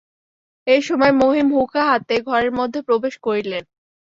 এই 0.67 0.81
সময় 0.81 1.13
মহিম 1.21 1.47
হুঁকা 1.55 1.83
হাতে 1.89 2.15
ঘরের 2.27 2.51
মধ্যে 2.51 2.79
প্রবেশ 2.81 3.13
করিলেন। 3.17 3.63